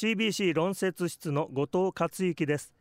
[0.00, 2.72] CBC 論説室の後藤克之です。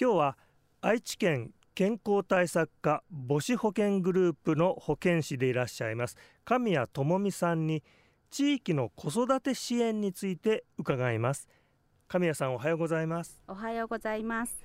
[0.00, 0.38] 今日は
[0.80, 6.16] 愛知県健康対策課母子保健グループの保健師でいらっしゃいます
[6.46, 7.82] 神谷智美さんに
[8.30, 11.46] 地域の子育て支援について伺います。
[12.08, 13.38] 神谷さんおはようございます。
[13.46, 14.56] おはようございます。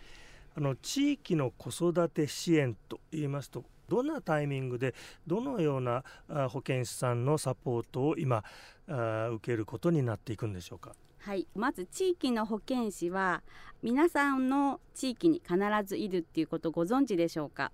[0.55, 4.95] あの地域の子育て支援と言いますとどんなタイミングで
[5.27, 6.05] どのような
[6.47, 8.45] 保健師さんのサポートを今
[8.87, 10.95] 受けることになっていくんでしょうか？
[11.21, 11.47] はい。
[11.55, 13.43] まず地域の保健師は
[13.83, 17.71] 皆さんの地域に必ずいるっていうことご存知でしょうか？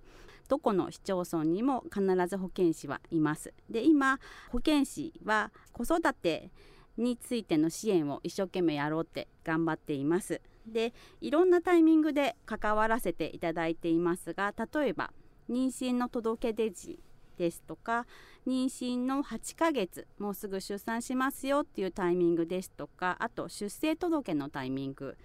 [0.48, 3.54] どこの市町村にも必ず保健師はいます。
[3.70, 6.50] で今保健師は子育て
[6.98, 10.42] についての支援を一生懸命やろうって頑張っています。
[10.66, 15.10] でいろんなタイミングで関わらせていただいていますが例えば
[15.48, 17.00] 妊娠の届け出時
[17.38, 18.04] ですとか
[18.46, 25.16] 妊娠の8ヶ月もうすぐ出産しますよっていうタイミングですとかあと出生届のタイミング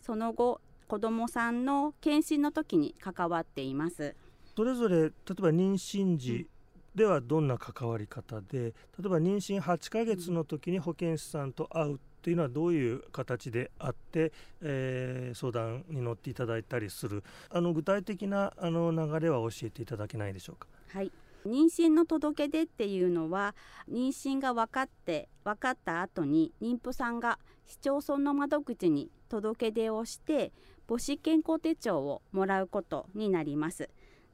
[0.00, 4.14] その後子どもさんの検診の時に関わっています。
[4.54, 6.46] それぞれ例えば妊娠時
[6.94, 8.72] ではどんな関わり方で例
[9.06, 17.24] えば妊娠8ヶ月の時に保健師さんと会うっていうのはどういう形であって、えー、相談に乗っていただいたりする。
[17.50, 20.68] あの具体的なあの流れは教えていただけないでしょうか？
[20.90, 21.10] はい
[21.46, 23.54] 妊娠の届け出っていうのは
[23.90, 30.52] 妊娠が分かって分かった後に妊婦さんが市町村の窓口に届け出をして
[30.88, 33.88] 母子健康手帳をもらうことになります。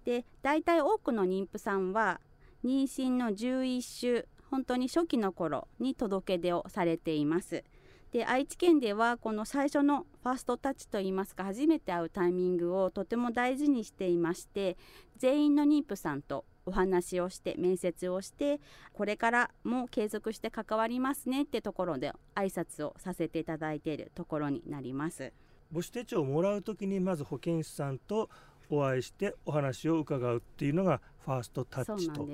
[0.05, 2.20] で大体多くの妊婦さんは
[2.65, 7.65] 妊娠の11週本当に初期の頃に届け出をされています。
[8.12, 14.78] で愛知県ではこの最初のファーストタッチといいますか初めて会うタイミングをとても大事にしていまして
[15.19, 18.61] 全員の妊婦さんとお話をして面接をして
[18.92, 25.33] これからも継続して関わりますねってところで挨拶をさせていただいているところになります。
[25.72, 28.30] 母子手帳をもらうときにまず保健師さんと
[28.70, 32.26] お会いしてお話を伺うっていうのがファーストタッチと。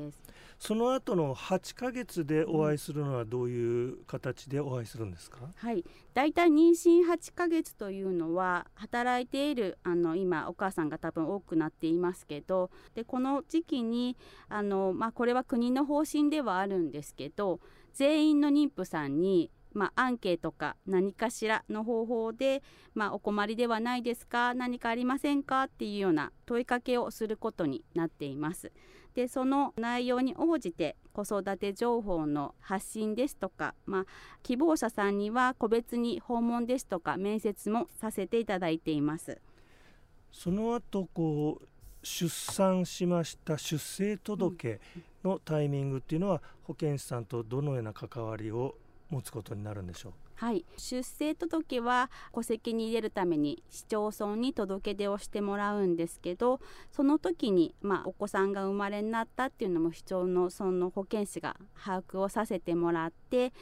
[0.58, 5.84] その後の8ヶ月でお会いするのはどういう形でお会いするんですか、うん、はい。
[6.14, 14.16] だいたい妊娠8ヶ月というのは働いているあの今お母さんが多分多くなっていますけどでこの時期に
[14.48, 17.60] あの、まあ、これは国の方針ではあるんですけど
[17.92, 22.62] 全員の妊婦さんにまあ、アンケートか何かしらの方法で、
[22.94, 28.72] まあ、お困りではないですか何かありませんかっていうような問いかけをすることになっています。
[29.14, 34.04] でその内容に応じて子育て情報の発信ですとか、まあ、
[34.42, 39.40] 希望者さんには個別に訪問ですとか面接もさせていただいています。
[40.32, 41.68] その後こう
[42.04, 44.80] 出産しました出生届
[45.22, 48.76] のタイミングっていうのは保健師さんとどのような関わりを
[49.10, 56.60] 持つことになるんでしょうはい出生届は戸籍に入れるために市町村に届け出をしてもらうんですけど
[56.90, 63.52] その時に、まあ、お子さんが生まれになったっていうのも市町のその保健師が把握をさせてもらって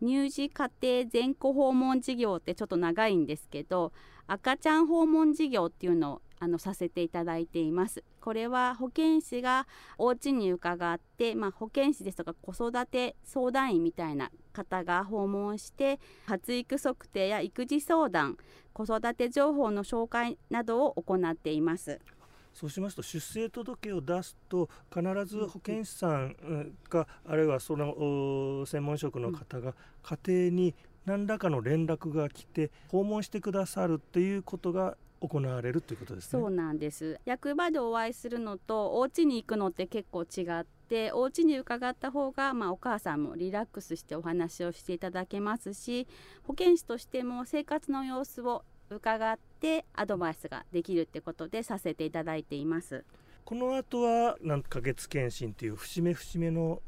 [0.00, 3.92] 乳児家庭全戸訪問事業ってちょっと長いんですけど
[4.26, 8.04] 赤ちゃん訪問事業っていうのをあのさせていただいています。
[8.20, 18.36] これは保健師がお家に伺って、まあ、保健師ですとか子育て相談員みたいな方が訪問して発育測定や育児相談
[18.72, 22.00] 子育て情報の紹介などを行っています。
[22.54, 30.74] そうしますと出生届を出すと必ず保健師さんが、あるいはその専門職の方が家庭に
[31.08, 37.18] 何らかの連絡が来て訪問してくださるっていうことが行われるということです、ね、そうなんです。
[37.24, 46.06] 役場でお会いするのとお家に行くのって結構違ってお家に伺った方が、まあ、お母さんもリラックスしてお話をしていただけますし
[46.44, 53.04] 保健師としても生活の様子を伺ってアドバイスができるってことでさせていただいています。
[53.46, 56.82] この後は何ヶ月検診という節目節目の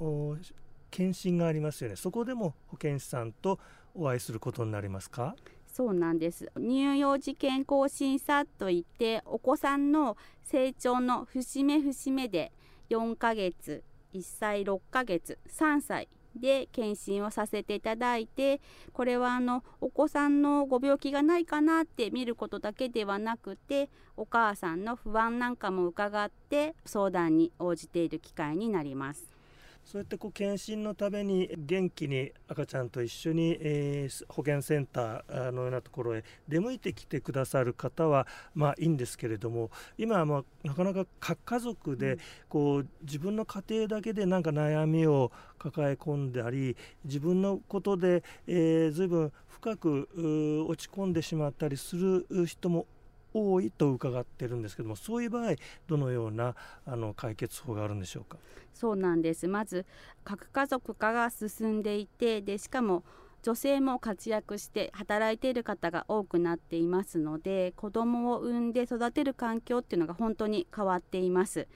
[0.90, 1.96] 検診がありますよね。
[1.96, 3.58] そこでも保健師さんと
[3.94, 5.34] お会いすることになりますか？
[5.66, 6.50] そうなんです。
[6.56, 12.52] 乳幼児健康診査といってお子さんの成長の節目節目で
[12.90, 18.60] 4ヶ月1歳6ヶ月3歳で検診をさせていただいて
[18.92, 29.30] これはあのお子さんのご病気がないかなって見ることだけではなくてお母さんの不安なんかも伺って相談に応じている機会になります。
[29.84, 42.18] そうやってこう検診のために元気に赤ちゃんと一緒に、えー、保健センターのようなところへ出向いてきてくださる方はまあいいんですけれども今はまあなかなか核家族で
[42.48, 52.86] こう自分の家庭だけでなんか悩みを抱え込んだり自分のことで、えー、随分深く落ち込んでしまったりする人も
[53.32, 55.54] 多いと伺ってるんですけどもそういう場合
[55.86, 56.54] どのような
[56.86, 58.38] あの解決法があるんでしょうか？
[58.74, 59.86] そうなんですまず
[60.24, 63.04] 核家族化が進んでいてでしかも
[63.42, 71.66] 女性も活躍して働いている方が多くなっていますので子どもを産んで育てる環境っていうのが本当に変わっています。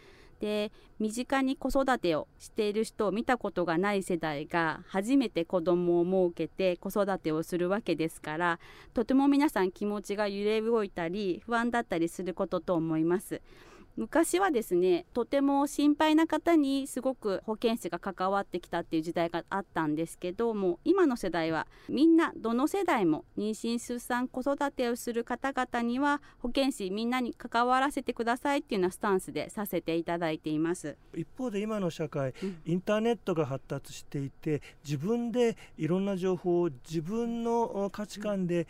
[0.40, 8.58] で身近に子育てをしている人を見たことがない世代が初めて子供を設けて子育てをするわけですから
[8.92, 13.40] とても皆さん気持ちが揺れ動いたり不安だったりすることと思います。
[13.96, 30.96] 昔はですねとても心配な方にすごく保健師が関わってきたっていう時代があったんですけども今の世代はみんなどの世代も妊娠出産子育てをする方々には保健師みんなに関わらせてくださいっていうようなスタンスでさせていただいています。
[31.14, 38.66] 一方で今の社会、インターネットが発達していて自分でいろんな情報を自分の価値観で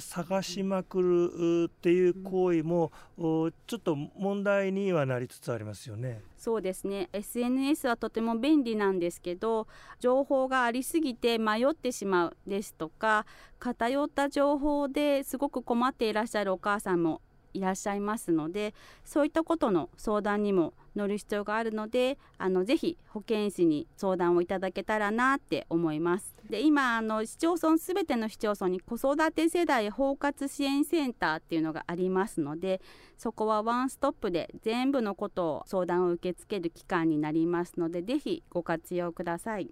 [0.00, 6.20] 探しまくるっていう行為もちょっと問題にはなりつつありますよね。
[6.36, 9.68] そうですね SNS はとても便利なんですけど
[10.00, 13.26] 情報がありすぎて迷ってしまうですとか
[13.60, 17.20] 偏った情報ですごく困っていらっしゃるお母さんも
[17.54, 26.34] いらっしゃいますのでそういったことの相談にも乗る必要があるのであのぜひ保健師に相談をいただけたらなって思います。
[26.50, 32.80] で今あの市町村すべての市町村に子育て世代包括支援センターっていうのがありますので
[33.16, 39.70] そこはワンストップで全部のことを相談を受け付ける機関になりますのでぜひご活用ください。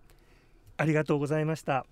[0.77, 1.85] ありがとうございました。